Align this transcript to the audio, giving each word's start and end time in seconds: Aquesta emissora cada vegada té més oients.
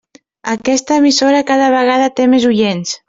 Aquesta 0.53 0.97
emissora 1.03 1.43
cada 1.53 1.67
vegada 1.75 2.09
té 2.21 2.27
més 2.33 2.49
oients. 2.55 2.97